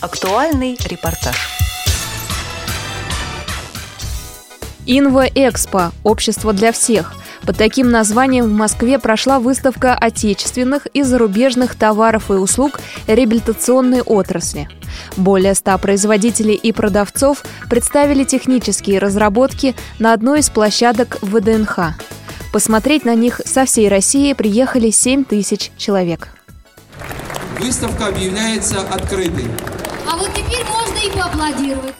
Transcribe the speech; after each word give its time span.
Актуальный 0.00 0.78
репортаж. 0.82 1.36
Инва-Экспо– 4.86 5.92
общество 6.04 6.54
для 6.54 6.72
всех. 6.72 7.12
Под 7.42 7.58
таким 7.58 7.90
названием 7.90 8.46
в 8.46 8.52
Москве 8.52 8.98
прошла 8.98 9.40
выставка 9.40 9.94
отечественных 9.94 10.86
и 10.94 11.02
зарубежных 11.02 11.74
товаров 11.74 12.30
и 12.30 12.34
услуг 12.34 12.80
реабилитационной 13.08 14.00
отрасли. 14.00 14.70
Более 15.18 15.54
ста 15.54 15.76
производителей 15.76 16.54
и 16.54 16.72
продавцов 16.72 17.44
представили 17.68 18.24
технические 18.24 19.00
разработки 19.00 19.76
на 19.98 20.14
одной 20.14 20.40
из 20.40 20.48
площадок 20.48 21.18
ВДНХ. 21.20 21.92
Посмотреть 22.54 23.04
на 23.04 23.14
них 23.14 23.42
со 23.44 23.66
всей 23.66 23.90
России 23.90 24.32
приехали 24.32 24.88
7 24.88 25.24
тысяч 25.24 25.70
человек. 25.76 26.28
Выставка 27.58 28.06
объявляется 28.06 28.80
открытой. 28.80 29.44
А 30.10 30.16
вот 30.16 30.30
теперь 30.34 30.64
можно 30.66 30.98
и 30.98 31.16
поаплодировать. 31.16 31.94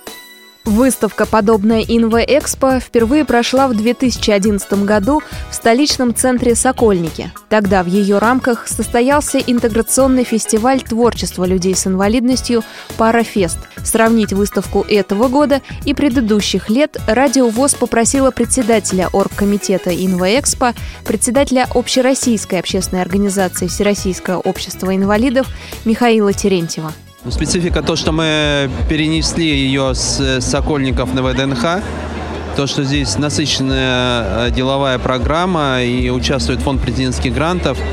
Выставка, 0.65 1.27
подобная 1.27 1.83
Инва-Экспо, 1.83 2.81
впервые 2.81 3.25
прошла 3.25 3.67
в 3.67 3.75
2011 3.75 4.85
году 4.85 5.23
в 5.51 5.55
столичном 5.55 6.15
центре 6.15 6.55
«Сокольники». 6.55 7.33
Тогда 7.49 7.83
в 7.83 7.87
ее 7.87 8.19
рамках 8.19 8.69
состоялся 8.69 9.39
интеграционный 9.39 10.25
фестиваль 10.25 10.81
творчества 10.83 11.45
людей 11.45 11.75
с 11.75 11.87
инвалидностью 11.87 12.63
«Парафест». 12.99 13.59
Сравнить 13.83 14.33
выставку 14.33 14.85
этого 14.89 15.29
года 15.29 15.63
и 15.87 15.95
предыдущих 15.95 16.69
лет 16.69 16.99
Радио 17.07 17.49
ВОЗ 17.49 17.75
попросила 17.75 18.31
председателя 18.31 19.09
оргкомитета 19.13 19.91
Инва-Экспо, 19.91 20.75
председателя 21.05 21.67
Общероссийской 21.75 22.61
общественной 22.61 23.03
организации 23.03 23.67
Всероссийское 23.67 24.37
общество 24.37 24.95
инвалидов 24.95 25.47
Михаила 25.85 26.33
Терентьева. 26.33 26.93
Специфика 27.29 27.83
то, 27.83 27.97
что 27.97 28.13
мы 28.13 28.71
перенесли 28.89 29.45
ее 29.45 29.95
с 29.95 30.41
Сокольников 30.41 31.13
на 31.13 31.23
ВДНХ. 31.23 31.83
То, 32.57 32.67
что 32.67 32.83
здесь 32.83 33.19
насыщенная 33.19 34.49
э, 34.49 34.51
деловая 34.51 34.99
программа 34.99 35.83
и 35.83 36.09
участвует 36.09 36.61
фонд 36.61 36.81
президентских 36.81 37.35
грантов– 37.35 37.79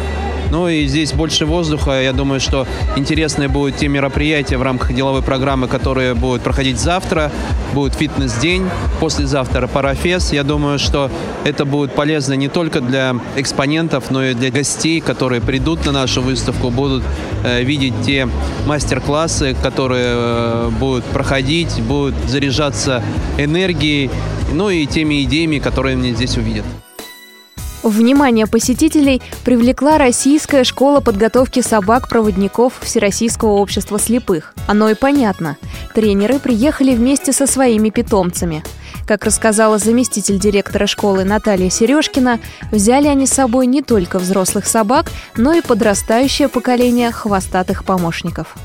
ну 0.52 0.68
и 0.68 0.86
здесь 0.88 1.14
больше 1.14 1.46
воздуха. 1.46 2.02
Я 2.02 2.14
думаю, 2.14 2.40
что 2.40 2.68
интересные 2.96 3.48
будут 3.48 3.78
те 3.78 3.88
мероприятия 3.88 4.58
в 4.58 4.62
рамках 4.62 4.94
деловой 4.94 5.22
программы, 5.22 5.68
которые 5.68 6.14
будут 6.14 6.42
проходить 6.42 6.80
завтра. 6.80 7.32
Будет 7.74 7.96
фитнес-день, 7.96 8.70
послезавтра 9.00 9.68
парафес. 9.68 10.34
Я 10.34 10.44
думаю, 10.44 10.80
что 10.80 11.12
это 11.44 11.66
будет 11.66 11.94
полезно 11.94 12.34
не 12.34 12.48
только 12.48 12.82
для 12.82 13.16
экспонентов, 13.36 14.10
но 14.12 14.24
и 14.24 14.34
для 14.34 14.52
гостей, 14.52 15.02
которые 15.02 15.42
придут 15.42 15.86
на 15.86 15.92
нашу 15.92 16.22
выставку, 16.22 16.70
будут 16.70 17.04
э, 17.44 17.64
видеть 17.64 17.94
те 18.06 18.28
мастер-классы, 18.66 19.56
которые 19.62 20.08
э, 20.08 20.70
будут 20.80 21.04
проходить, 21.06 21.82
будут 21.82 22.16
заряжаться 22.28 23.04
энергией, 23.38 24.10
ну 24.54 24.70
и 24.70 24.86
теми 24.86 25.24
идеями, 25.24 25.60
которые 25.60 25.94
они 25.94 26.14
здесь 26.14 26.38
увидят. 26.38 26.66
Внимание 27.88 28.48
посетителей 28.48 29.22
привлекла 29.46 29.98
Российская 29.98 30.66
школа 30.66 31.00
подготовки 31.00 31.62
собак-проводников 31.62 32.74
Всероссийского 32.82 33.52
общества 33.52 33.98
слепых. 33.98 34.54
Оно 34.68 34.90
и 34.90 34.94
понятно. 34.94 35.56
Тренеры 35.96 36.40
приехали 36.40 36.94
вместе 36.94 37.32
со 37.32 37.48
своими 37.48 37.90
питомцами. 37.90 38.62
Как 39.08 39.24
рассказала 39.24 39.78
заместитель 39.78 40.38
директора 40.38 40.86
школы 40.86 41.24
Наталья 41.24 41.70
Сережкина, 41.70 42.42
взяли 42.74 43.08
они 43.08 43.26
с 43.26 43.32
собой 43.32 43.68
не 43.68 43.82
только 43.82 44.20
взрослых 44.20 44.68
собак, 44.68 45.10
но 45.38 45.54
и 45.54 45.62
подрастающее 45.62 46.50
поколение 46.50 47.12
хвостатых 47.12 47.86
помощников. 47.86 48.58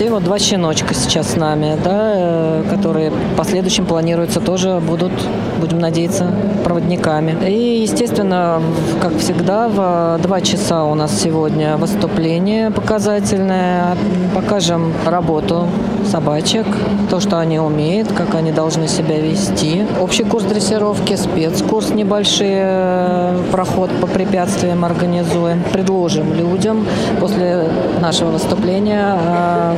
И 0.00 0.08
вот 0.08 0.24
два 0.24 0.38
щеночка 0.38 0.94
сейчас 0.94 1.32
с 1.32 1.36
нами, 1.36 1.76
да, 1.84 2.12
э, 2.14 2.64
которые 2.70 3.10
в 3.10 3.36
последующем 3.36 3.84
планируется 3.84 4.40
тоже 4.40 4.80
будут, 4.80 5.12
будем 5.60 5.78
надеяться, 5.78 6.32
проводниками. 6.64 7.36
И, 7.46 7.82
естественно, 7.82 8.62
как 9.02 9.18
всегда, 9.18 9.68
в 9.68 10.18
два 10.22 10.40
часа 10.40 10.84
у 10.84 10.94
нас 10.94 11.20
сегодня 11.20 11.76
выступление 11.76 12.70
показательное. 12.70 13.96
Покажем 14.34 14.94
работу 15.04 15.66
собачек, 16.10 16.66
то, 17.10 17.20
что 17.20 17.38
они 17.38 17.58
умеют, 17.58 18.10
как 18.12 18.34
они 18.34 18.52
должны 18.52 18.88
себя 18.88 19.18
вести. 19.18 19.84
Общий 20.00 20.24
курс 20.24 20.44
дрессировки, 20.44 21.14
спецкурс 21.16 21.90
небольшой, 21.90 22.48
э, 22.50 23.38
проход 23.52 23.90
по 24.00 24.06
препятствиям 24.06 24.84
организуем. 24.84 25.62
Предложим 25.72 26.32
людям 26.32 26.86
после 27.20 27.68
нашего 28.00 28.30
выступления 28.30 29.18
э, 29.18 29.74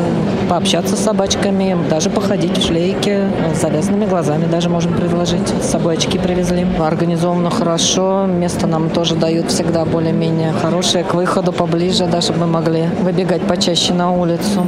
пообщаться 0.49 0.97
с 0.97 1.01
собачками, 1.01 1.77
даже 1.89 2.11
походить 2.11 2.59
в 2.59 2.67
шлейке, 2.67 3.29
с 3.55 3.61
завязанными 3.61 4.07
глазами 4.07 4.47
даже 4.47 4.69
можем 4.69 4.95
предложить. 4.95 5.49
С 5.63 5.71
собой 5.71 5.95
очки 5.95 6.19
привезли. 6.19 6.67
Организовано 6.79 7.51
хорошо, 7.51 8.27
место 8.27 8.67
нам 8.67 8.91
тоже 8.91 9.15
дают 9.15 9.51
всегда 9.51 9.85
более-менее 9.85 10.53
хорошее, 10.53 11.05
к 11.05 11.15
выходу 11.15 11.53
поближе, 11.53 12.07
да, 12.07 12.21
чтобы 12.21 12.41
мы 12.41 12.47
могли 12.47 12.85
выбегать 13.01 13.43
почаще 13.43 13.95
на 13.95 14.13
улицу. 14.13 14.67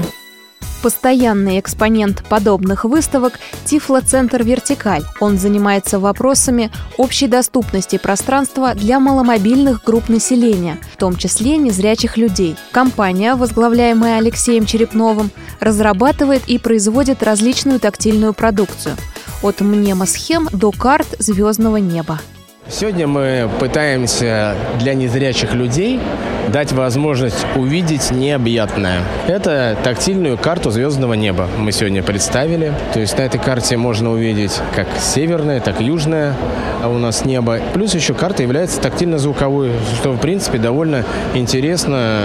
Постоянный 0.85 1.61
экспонент 1.61 2.23
подобных 2.29 2.85
выставок– 2.85 3.41
Тифлоцентр 3.65 4.43
«Вертикаль». 4.43 5.03
Он 5.19 5.39
занимается 5.39 5.99
вопросами 5.99 6.71
общей 6.99 7.27
доступности 7.27 7.97
пространства 7.97 8.75
для 8.75 9.01
маломобильных 9.01 9.83
групп 9.83 10.11
населения, 10.11 10.77
в 10.93 10.99
том 10.99 11.17
числе 11.17 11.57
незрячих 11.57 12.19
людей. 12.19 12.57
Компания, 12.71 13.35
возглавляемая 13.35 14.19
Алексеем 14.19 14.67
Черепновым, 14.67 15.31
разрабатывает 15.59 16.43
и 16.49 16.59
производит 16.59 17.23
различную 17.23 17.81
тактильную 17.81 18.35
продукцию– 18.35 18.95
от 19.43 19.63
мнемосхем 19.63 20.51
до 20.53 20.71
карт 20.71 21.07
звездного 21.19 21.79
неба. 21.79 22.21
Сегодня 22.71 23.07
мы 23.07 23.51
пытаемся 23.61 24.55
для 24.79 24.95
незрячих 24.95 25.53
людей 25.53 26.01
дать 26.49 26.73
возможность 26.73 27.47
увидеть 27.57 28.11
необъятное. 28.11 29.01
Это 29.27 29.77
тактильную 29.83 30.39
карту 30.39 30.71
звездного 30.71 31.15
неба 31.15 31.49
мы 31.59 31.73
сегодня 31.73 32.03
представили. 32.03 32.73
То 32.93 33.01
есть 33.01 33.17
на 33.19 33.23
этой 33.23 33.39
карте 33.39 33.77
можно 33.77 34.11
увидеть 34.11 34.61
как 34.75 34.87
северное, 34.99 35.61
так 35.61 35.81
и 35.81 35.85
южное 35.85 36.35
у 36.85 36.99
нас 36.99 37.25
небо. 37.25 37.61
Плюс 37.73 37.95
еще 37.95 38.15
карта 38.15 38.43
является 38.43 38.81
тактильно-звуковой, 38.81 39.71
что 40.01 40.13
в 40.13 40.19
принципе 40.19 40.59
довольно 40.59 41.05
интересно 41.35 42.19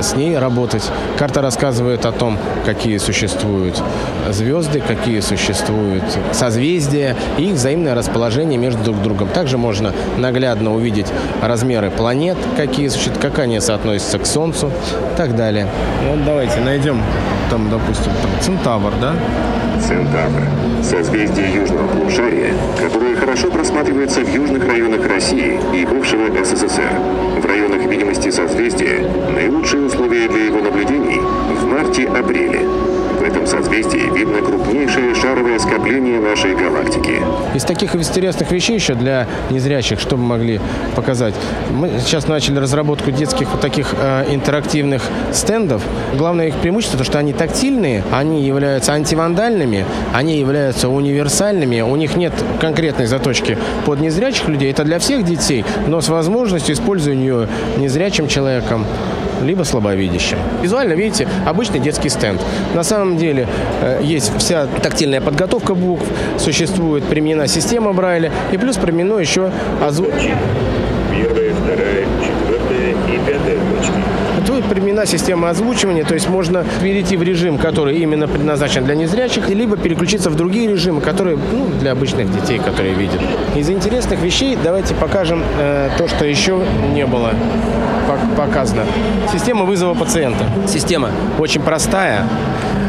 с 0.00 0.14
ней 0.14 0.38
работать. 0.38 0.84
Карта 1.18 1.40
рассказывает 1.42 2.06
о 2.06 2.12
том, 2.12 2.38
какие 2.64 2.98
существуют 2.98 3.82
звезды, 4.30 4.80
какие 4.80 5.20
существуют 5.20 6.04
созвездия 6.32 7.16
и 7.38 7.46
их 7.46 7.54
взаимное 7.54 7.94
расположение 7.94 8.58
между 8.58 8.82
друг 8.82 9.02
другом. 9.02 9.28
Также 9.28 9.58
можно 9.58 9.83
можно 9.84 9.92
наглядно 10.18 10.74
увидеть 10.74 11.06
размеры 11.42 11.90
планет, 11.90 12.36
какие 12.56 12.88
существуют, 12.88 13.20
как 13.20 13.38
они 13.38 13.60
соотносятся 13.60 14.18
к 14.18 14.26
Солнцу 14.26 14.68
и 14.68 15.16
так 15.16 15.36
далее. 15.36 15.66
Вот 16.08 16.24
давайте 16.24 16.60
найдем 16.60 17.00
там, 17.50 17.68
допустим, 17.70 18.12
там 18.22 18.30
Центавр, 18.40 18.92
да? 19.00 19.14
Центавр. 19.80 20.42
Созвездие 20.82 21.54
Южного 21.54 21.86
полушария, 21.88 22.52
которое 22.80 23.16
хорошо 23.16 23.50
просматривается 23.50 24.20
в 24.20 24.34
южных 24.34 24.66
районах 24.66 25.06
России 25.06 25.58
и 25.74 25.84
бывшего 25.84 26.28
СССР. 26.44 26.92
В 27.40 27.46
районах 27.46 27.86
видимости 27.86 28.30
созвездия 28.30 29.06
наилучшие 29.34 29.84
условия 29.84 30.28
для 30.28 30.44
его 30.46 30.60
наблюдений 30.60 31.20
в 31.20 31.66
марте-апреле 31.66 32.43
шаровое 35.54 35.58
скопление 35.58 36.20
нашей 36.20 36.54
галактики. 36.54 37.22
Из 37.54 37.64
таких 37.64 37.94
интересных 37.94 38.50
вещей 38.50 38.74
еще 38.74 38.94
для 38.94 39.26
незрячих, 39.50 40.00
что 40.00 40.16
мы 40.16 40.24
могли 40.24 40.60
показать? 40.94 41.34
Мы 41.70 41.98
сейчас 41.98 42.28
начали 42.28 42.58
разработку 42.58 43.10
детских 43.10 43.50
вот 43.50 43.60
таких 43.60 43.94
э, 43.98 44.26
интерактивных 44.32 45.02
стендов. 45.32 45.82
Главное 46.16 46.48
их 46.48 46.56
преимущество, 46.56 46.98
то, 46.98 47.04
что 47.04 47.18
они 47.18 47.32
тактильные, 47.32 48.02
они 48.12 48.42
являются 48.42 48.92
антивандальными, 48.92 49.84
они 50.12 50.38
являются 50.38 50.88
универсальными, 50.88 51.80
у 51.80 51.96
них 51.96 52.16
нет 52.16 52.32
конкретной 52.60 53.06
заточки 53.06 53.58
под 53.84 54.00
незрячих 54.00 54.48
людей. 54.48 54.70
Это 54.70 54.84
для 54.84 54.98
всех 54.98 55.24
детей, 55.24 55.64
но 55.86 56.00
с 56.00 56.08
возможностью 56.08 56.74
использования 56.74 57.48
незрячим 57.76 58.28
человеком 58.28 58.86
либо 59.42 59.62
слабовидящим. 59.64 60.38
Визуально, 60.62 60.94
видите, 60.94 61.28
обычный 61.46 61.80
детский 61.80 62.08
стенд. 62.08 62.40
На 62.74 62.82
самом 62.82 63.16
деле 63.16 63.46
э, 63.82 64.00
есть 64.02 64.32
вся 64.38 64.66
тактильная 64.82 65.20
подготовка 65.20 65.74
букв, 65.74 66.04
существует 66.38 67.04
применена 67.04 67.46
система 67.46 67.92
Брайля 67.92 68.30
и 68.52 68.56
плюс 68.56 68.76
применено 68.76 69.18
еще 69.18 69.50
озвучение. 69.82 70.36
Первая, 71.10 71.52
вторая, 71.54 72.06
четвертая 72.22 72.90
и 72.90 73.18
пятая 73.26 73.58
точки. 73.76 74.33
То 74.46 74.60
применена 74.68 75.06
система 75.06 75.50
озвучивания, 75.50 76.04
то 76.04 76.14
есть 76.14 76.28
можно 76.28 76.64
перейти 76.82 77.16
в 77.16 77.22
режим, 77.22 77.58
который 77.58 77.98
именно 77.98 78.28
предназначен 78.28 78.84
для 78.84 78.94
незрячих, 78.94 79.48
либо 79.48 79.76
переключиться 79.76 80.30
в 80.30 80.36
другие 80.36 80.68
режимы, 80.68 81.00
которые 81.00 81.36
ну, 81.36 81.66
для 81.80 81.92
обычных 81.92 82.32
детей, 82.32 82.58
которые 82.58 82.94
видят. 82.94 83.20
Из 83.56 83.68
интересных 83.70 84.20
вещей 84.20 84.56
давайте 84.62 84.94
покажем 84.94 85.42
э, 85.58 85.90
то, 85.98 86.08
что 86.08 86.24
еще 86.24 86.60
не 86.94 87.06
было 87.06 87.32
показано. 88.36 88.82
Система 89.32 89.64
вызова 89.64 89.94
пациента. 89.94 90.44
Система 90.68 91.10
очень 91.38 91.62
простая 91.62 92.24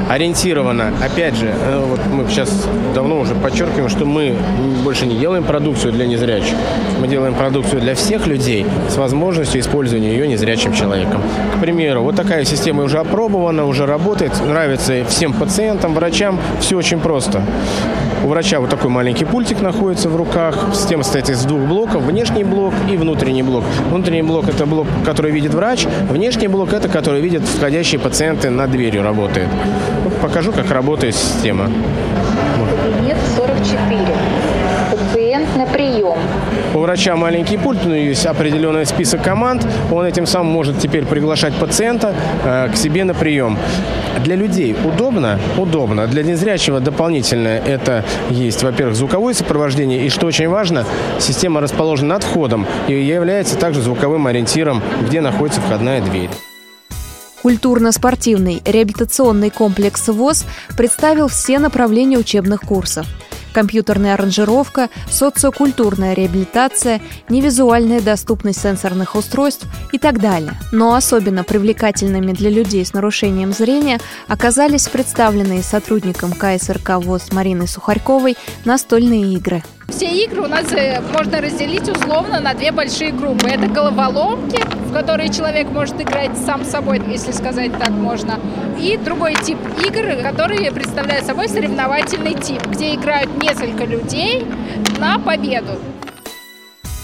ориентирована. 0.10 0.94
Опять 1.04 1.36
же, 1.36 1.48
э, 1.48 1.84
вот 1.84 2.00
мы 2.12 2.28
сейчас 2.30 2.68
давно 2.94 3.19
уже 3.19 3.34
подчеркиваем, 3.36 3.90
что 3.90 4.06
мы 4.06 4.36
больше 4.84 5.06
не 5.06 5.18
делаем 5.18 5.44
продукцию 5.44 5.94
для 5.94 6.06
незрячих. 6.06 6.56
Мы 7.00 7.08
делаем 7.08 7.34
продукцию 7.34 7.81
для 7.81 7.96
всех 7.96 8.28
людей 8.28 8.66
с 8.90 8.98
возможностью 8.98 9.60
использования 9.62 10.12
ее 10.12 10.28
незрячим 10.28 10.74
человеком. 10.74 11.22
К 11.53 11.59
примеру, 11.59 12.03
вот 12.03 12.15
такая 12.15 12.44
система 12.45 12.83
уже 12.83 13.00
опробована, 13.00 13.65
уже 13.65 13.86
работает, 13.86 14.33
нравится 14.45 15.06
всем 15.07 15.33
пациентам, 15.33 15.94
врачам. 15.94 16.39
Все 16.59 16.77
очень 16.77 17.00
просто. 17.00 17.44
У 18.24 18.27
врача 18.27 18.59
вот 18.59 18.69
такой 18.69 18.89
маленький 18.89 19.25
пультик 19.25 19.62
находится 19.62 20.09
в 20.09 20.15
руках. 20.15 20.57
Система 20.74 21.03
состоит 21.03 21.30
из 21.30 21.44
двух 21.45 21.62
блоков. 21.62 22.03
Внешний 22.03 22.44
блок 22.44 22.74
и 22.89 22.97
внутренний 22.97 23.44
блок. 23.44 23.63
Внутренний 23.89 24.24
блок– 24.24 24.47
это 24.50 24.65
блок, 24.65 24.88
который 25.06 25.31
видит 25.31 25.53
врач. 25.53 25.86
Внешний 26.09 26.47
блок– 26.47 26.74
это 26.74 26.89
который 26.89 27.21
видят 27.21 27.44
входящие 27.44 28.00
пациенты 28.00 28.50
над 28.50 28.71
дверью 28.71 29.03
работает. 29.03 29.48
Вот 30.03 30.13
покажу, 30.15 30.51
как 30.51 30.71
работает 30.71 31.15
система. 31.15 31.69
Кабинет 32.83 33.18
44 33.36 34.25
врача 36.86 37.16
маленький 37.16 37.58
пульт, 37.58 37.84
но 37.84 37.96
есть 37.96 38.28
определенный 38.28 38.86
список 38.86 39.24
команд. 39.24 39.66
Он 39.92 40.06
этим 40.06 40.28
самым 40.28 40.54
может 40.54 40.78
теперь 40.78 41.04
приглашать 41.06 41.56
пациента 41.56 42.14
э, 42.44 42.70
к 42.72 42.78
себе 42.78 43.04
на 43.04 43.16
прием. 43.16 43.58
Для 44.24 44.36
людей 44.36 44.76
удобно? 44.86 45.40
Удобно. 45.58 46.06
Для 46.06 46.22
незрячего 46.22 46.80
дополнительно 46.80 47.48
это 47.48 48.06
есть, 48.30 48.62
во-первых, 48.62 48.96
звуковое 48.96 49.34
сопровождение. 49.34 50.06
И 50.06 50.10
что 50.10 50.28
очень 50.28 50.48
важно, 50.48 50.86
система 51.18 51.60
расположена 51.60 52.16
над 52.16 52.24
входом 52.24 52.68
и 52.88 52.94
является 52.94 53.58
также 53.58 53.82
звуковым 53.82 54.28
ориентиром, 54.28 54.84
где 55.08 55.22
находится 55.22 55.62
входная 55.62 56.02
дверь. 56.02 56.30
Культурно-спортивный 57.42 58.62
реабилитационный 58.64 59.50
комплекс 59.50 60.08
ВОЗ 60.08 60.46
представил 60.78 61.30
все 61.30 61.58
направления 61.58 62.20
учебных 62.20 62.62
курсов– 62.62 63.08
компьютерная 63.56 64.16
аранжировка, 64.16 64.90
социокультурная 65.10 66.13
реабилитация, 66.13 67.02
невизуальная 67.30 68.02
доступность 68.02 68.62
сенсорных 68.62 69.16
устройств 69.16 69.66
и 69.94 69.98
так 69.98 70.19
далее. 70.19 70.52
Но 70.74 70.94
особенно 70.94 71.46
привлекательными 71.46 72.34
для 72.34 72.50
людей 72.50 72.86
с 72.86 72.92
нарушением 72.92 73.54
зрения 73.54 74.02
оказались 74.28 74.90
представленные 74.90 75.63
сотрудником 75.63 76.34
КСРК 76.34 76.98
ВОЗ 76.98 77.31
Мариной 77.31 77.69
Сухарьковой 77.69 78.36
настольные 78.66 79.34
игры– 79.34 79.63
все 79.90 80.08
игры 80.24 80.42
у 80.42 80.48
нас 80.48 80.72
э, 80.74 81.00
можно 81.14 81.42
разделить 81.42 81.88
условно 81.88 82.40
на 82.40 82.54
две 82.54 82.72
большие 82.72 83.12
группы. 83.12 83.48
Это 83.48 83.68
головоломки, 83.68 84.62
в 84.88 84.94
которые 84.94 85.30
человек 85.30 85.70
может 85.70 86.00
играть 86.02 86.38
сам 86.38 86.66
собой, 86.66 87.02
если 87.08 87.32
сказать 87.32 87.72
так 87.78 87.92
можно. 87.92 88.40
И 88.80 88.98
другой 88.98 89.36
тип 89.36 89.58
игр, 89.86 90.22
которые 90.22 90.72
представляют 90.72 91.26
собой 91.26 91.50
соревновательный 91.50 92.34
тип, 92.34 92.66
где 92.68 92.96
играют 92.96 93.42
несколько 93.42 93.86
людей 93.86 94.46
на 95.00 95.20
победу. 95.20 95.80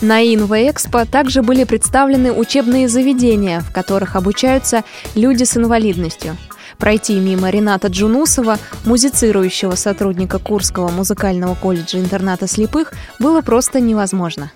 На 0.02 0.24
Инвоэкспо 0.24 1.06
также 1.06 1.44
были 1.44 1.64
представлены 1.64 2.32
учебные 2.34 2.88
заведения, 2.88 3.60
в 3.60 3.72
которых 3.72 4.16
обучаются 4.16 4.84
люди 5.16 5.44
с 5.44 5.56
инвалидностью– 5.56 6.36
Пройти 6.82 7.20
мимо 7.20 7.52
Рената 7.52 7.90
Джунусова, 7.90 8.58
музицирующего 8.86 9.76
сотрудника 9.76 10.40
Курского 10.40 10.90
музыкального 10.90 11.54
колледжа 11.54 12.00
интерната 12.00 12.48
слепых, 12.48 12.94
было 13.20 13.42
просто 13.42 13.80
невозможно. 13.80 14.52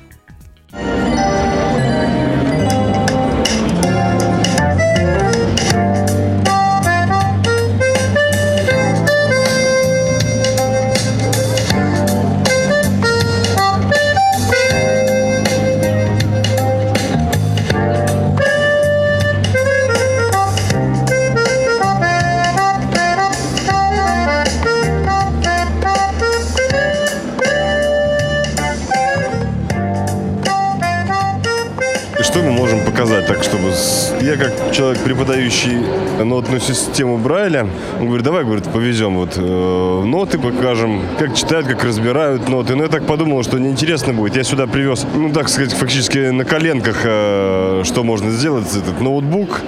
Я 34.21 34.38
как 34.38 34.71
человек, 34.73 35.01
преподающий 35.03 35.77
нотную 36.23 36.59
систему 36.59 37.17
Брайля, 37.17 37.67
он 38.00 38.07
говорит, 38.07 38.25
давай, 38.25 38.44
говорит, 38.44 38.65
повезем 38.65 39.15
вот 39.15 39.38
э, 39.38 40.03
ноты, 40.06 40.38
покажем, 40.38 41.01
как 41.17 41.33
читают, 41.33 41.67
как 41.67 41.83
разбирают 41.83 42.50
ноты. 42.50 42.75
Но 42.75 42.83
я 42.83 42.89
так 42.89 43.06
подумал, 43.06 43.44
что 43.44 43.57
неинтересно 43.57 44.13
будет. 44.13 44.35
Я 44.35 44.44
сюда 44.44 44.67
привез, 44.67 45.06
ну, 45.15 45.31
так 45.31 45.47
сказать, 45.50 45.73
фактически 45.73 46.29
на 46.29 46.44
коленках, 46.44 47.01
э, 47.03 47.83
что 47.85 48.03
можно 48.03 48.31
сделать. 48.31 48.67
Этот 48.75 49.00
ноутбук, 49.00 49.62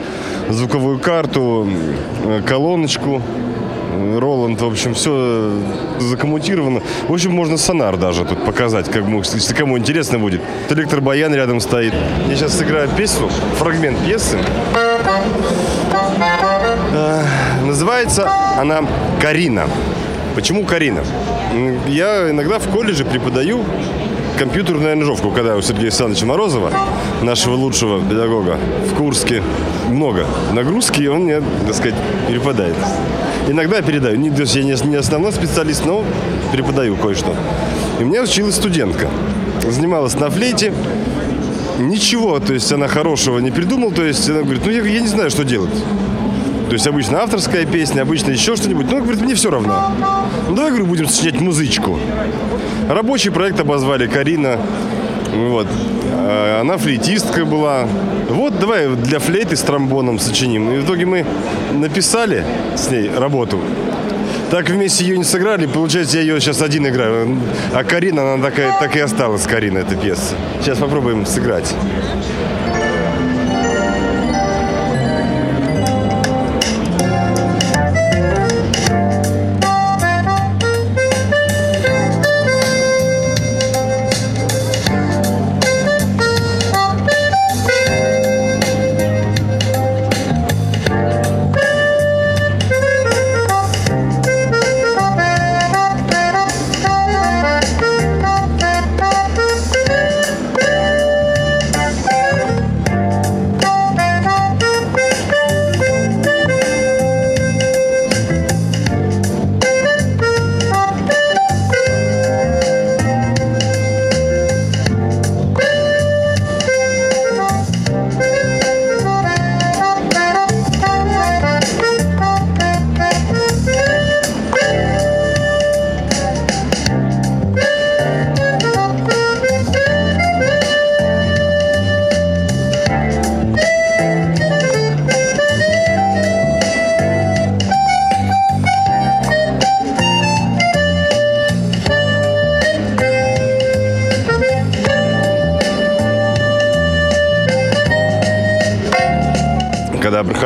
звуковую 0.49 0.99
карту, 0.99 1.69
э, 2.25 2.41
колоночку, 2.45 3.21
Роланд, 4.19 4.61
в 4.61 4.65
общем, 4.65 4.93
все 4.93 5.51
закоммутировано. 5.99 6.81
В 7.07 7.13
общем, 7.13 7.31
можно 7.31 7.57
сонар 7.57 7.97
даже 7.97 8.25
тут 8.25 8.43
показать, 8.45 8.89
как 8.89 9.03
мы, 9.05 9.19
если 9.19 9.53
кому 9.53 9.77
интересно 9.77 10.19
будет. 10.19 10.41
Электробаян 10.69 11.33
рядом 11.33 11.59
стоит. 11.59 11.93
Я 12.29 12.35
сейчас 12.35 12.57
сыграю 12.57 12.89
песню, 12.89 13.29
фрагмент 13.57 13.97
пьесы. 14.05 14.37
Э, 16.93 17.23
называется 17.65 18.29
она 18.57 18.85
«Карина». 19.21 19.67
Почему 20.35 20.65
Карина? 20.65 21.03
Я 21.87 22.29
иногда 22.29 22.59
в 22.59 22.67
колледже 22.67 23.05
преподаю 23.05 23.63
компьютерную 24.37 24.91
аранжировку, 24.91 25.31
когда 25.31 25.57
у 25.57 25.61
Сергея 25.61 25.85
Александровича 25.85 26.25
Морозова, 26.25 26.71
нашего 27.21 27.55
лучшего 27.55 27.99
педагога 28.01 28.57
в 28.89 28.95
Курске, 28.95 29.41
много 29.89 30.25
нагрузки, 30.53 31.01
и 31.01 31.07
он 31.07 31.23
мне, 31.23 31.41
так 31.65 31.75
сказать, 31.75 31.95
перепадает. 32.27 32.75
Иногда 33.47 33.81
передаю. 33.81 34.17
Не, 34.17 34.29
я 34.29 34.63
не 34.63 34.95
основной 34.95 35.31
специалист, 35.31 35.85
но 35.85 36.03
преподаю 36.51 36.95
кое-что. 36.95 37.35
И 37.99 38.03
у 38.03 38.07
меня 38.07 38.21
училась 38.21 38.55
студентка. 38.55 39.09
Занималась 39.67 40.13
на 40.15 40.29
флейте. 40.29 40.73
Ничего, 41.79 42.39
то 42.39 42.53
есть 42.53 42.71
она 42.71 42.87
хорошего 42.87 43.39
не 43.39 43.51
придумала. 43.51 43.91
То 43.91 44.03
есть 44.03 44.29
она 44.29 44.41
говорит, 44.41 44.63
ну 44.65 44.71
я, 44.71 44.83
я 44.83 44.99
не 44.99 45.07
знаю, 45.07 45.29
что 45.29 45.43
делать. 45.43 45.73
То 46.67 46.73
есть 46.73 46.85
обычно 46.85 47.21
авторская 47.23 47.65
песня, 47.65 48.01
обычно 48.01 48.31
еще 48.31 48.57
что-нибудь. 48.57 48.91
Ну, 48.91 49.01
говорит, 49.01 49.21
мне 49.21 49.35
все 49.35 49.49
равно. 49.49 49.91
Ну, 50.49 50.55
давай, 50.55 50.71
говорю, 50.71 50.85
будем 50.85 51.07
сочинять 51.07 51.39
музычку. 51.39 51.97
Рабочий 52.89 53.31
проект 53.31 53.59
обозвали 53.59 54.07
Карина. 54.07 54.59
Вот. 55.33 55.67
А, 56.11 56.59
она 56.61 56.77
флейтистка 56.77 57.45
была. 57.45 57.87
Вот, 58.29 58.59
давай 58.59 58.87
для 58.87 59.19
флейты 59.19 59.55
с 59.55 59.61
тромбоном 59.61 60.19
сочиним. 60.19 60.69
И 60.73 60.79
в 60.79 60.85
итоге 60.85 61.05
мы 61.05 61.25
написали 61.71 62.43
с 62.75 62.89
ней 62.89 63.09
работу. 63.15 63.59
Так 64.51 64.69
вместе 64.69 65.05
ее 65.05 65.17
не 65.17 65.25
сыграли, 65.25 65.65
получается, 65.65 66.17
я 66.17 66.23
ее 66.23 66.39
сейчас 66.39 66.61
один 66.61 66.87
играю. 66.87 67.37
А 67.73 67.83
Карина, 67.83 68.33
она 68.33 68.43
такая, 68.43 68.77
так 68.79 68.95
и 68.95 68.99
осталась, 68.99 69.43
Карина, 69.43 69.79
эта 69.79 69.95
пьеса. 69.95 70.35
Сейчас 70.61 70.77
попробуем 70.77 71.25
сыграть. 71.25 71.73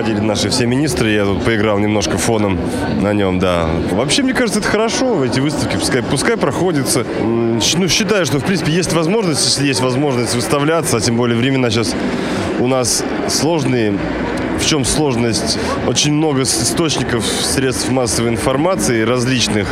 Приходили 0.01 0.25
наши 0.25 0.49
все 0.49 0.65
министры, 0.65 1.11
я 1.11 1.25
тут 1.25 1.43
поиграл 1.43 1.77
немножко 1.77 2.17
фоном 2.17 2.57
на 3.01 3.13
нем, 3.13 3.37
да. 3.37 3.67
Вообще, 3.91 4.23
мне 4.23 4.33
кажется, 4.33 4.59
это 4.59 4.67
хорошо, 4.67 5.23
эти 5.23 5.39
выставки, 5.39 5.77
пускай, 5.77 6.01
пускай 6.01 6.37
проходятся. 6.37 7.05
Ну, 7.21 7.87
считаю, 7.87 8.25
что, 8.25 8.39
в 8.39 8.43
принципе, 8.43 8.71
есть 8.71 8.93
возможность, 8.93 9.45
если 9.45 9.67
есть 9.67 9.81
возможность 9.81 10.33
выставляться, 10.33 10.97
а 10.97 10.99
тем 10.99 11.17
более 11.17 11.37
времена 11.37 11.69
сейчас 11.69 11.93
у 12.59 12.65
нас 12.65 13.03
сложные, 13.27 13.95
в 14.59 14.65
чем 14.65 14.85
сложность? 14.85 15.59
Очень 15.85 16.13
много 16.13 16.41
источников 16.41 17.23
средств 17.23 17.91
массовой 17.91 18.29
информации 18.29 19.03
различных. 19.03 19.67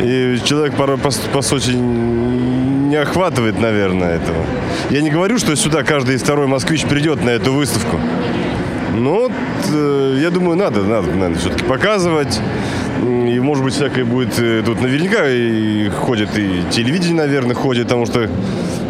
И 0.00 0.38
человек 0.44 0.76
порой 0.76 0.98
по, 0.98 1.10
по 1.32 1.42
сути 1.42 1.70
не 1.70 2.96
охватывает, 2.96 3.58
наверное, 3.58 4.16
этого. 4.16 4.44
Я 4.90 5.02
не 5.02 5.10
говорю, 5.10 5.38
что 5.38 5.56
сюда 5.56 5.82
каждый 5.82 6.16
второй 6.16 6.46
москвич 6.46 6.84
придет 6.84 7.24
на 7.24 7.30
эту 7.30 7.52
выставку. 7.52 7.98
Но 8.98 9.30
э, 9.72 10.18
я 10.20 10.30
думаю, 10.30 10.56
надо, 10.56 10.82
надо, 10.82 11.12
надо 11.12 11.38
все-таки 11.38 11.64
показывать. 11.64 12.40
И, 13.02 13.38
может 13.40 13.62
быть, 13.62 13.74
всякое 13.74 14.04
будет 14.04 14.38
э, 14.38 14.62
тут 14.64 14.80
наверняка 14.80 15.28
и 15.28 15.88
ходит, 15.88 16.36
и 16.36 16.64
телевидение, 16.70 17.16
наверное, 17.16 17.54
ходит, 17.54 17.84
потому 17.84 18.06
что 18.06 18.28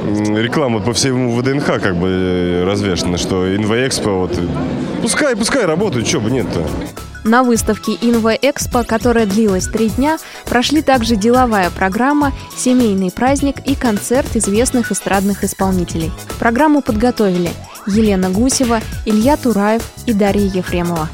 реклама 0.09 0.81
по 0.81 0.93
всему 0.93 1.37
ВДНХ 1.37 1.67
как 1.81 1.97
бы 1.97 2.09
э, 2.09 2.65
развешена, 2.65 3.19
что 3.19 3.55
Инвоэкспо 3.55 4.11
вот. 4.11 4.41
Пускай, 5.03 5.37
пускай 5.37 5.67
работают, 5.67 6.09
что 6.09 6.21
бы 6.21 6.31
нет-то. 6.31 6.67
На 7.25 7.43
выставке 7.43 7.93
Инвоэкспо, 8.01 8.85
которая 8.85 9.27
длилась 9.27 9.67
три 9.67 9.91
дня, 9.91 10.19
прошли 10.47 10.81
также 10.81 11.17
деловая 11.17 11.69
программа, 11.71 12.33
семейный 12.57 13.11
праздник 13.11 13.57
и 13.67 13.75
концерт 13.75 14.35
известных 14.35 14.93
эстрадных 14.93 15.45
исполнителей. 15.45 16.11
Программу 16.39 16.81
подготовили 16.81 17.51
Елена 17.89 18.31
Гусева, 18.31 18.81
Илья 19.07 19.37
Тураев 19.37 19.83
и 20.07 20.13
Дарья 20.13 20.45
Ефремова. 20.47 21.09